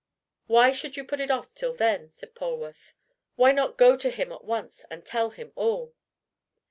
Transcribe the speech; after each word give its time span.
"Why 0.47 0.71
should 0.71 0.97
you 0.97 1.03
put 1.03 1.19
it 1.19 1.29
off 1.29 1.53
till 1.53 1.75
then?" 1.75 2.09
said 2.09 2.33
Polwarth. 2.33 2.95
"Why 3.35 3.51
not 3.51 3.77
go 3.77 3.95
to 3.95 4.09
him 4.09 4.31
at 4.31 4.43
once 4.43 4.83
and 4.89 5.05
tell 5.05 5.29
him 5.29 5.53
all?" 5.55 5.93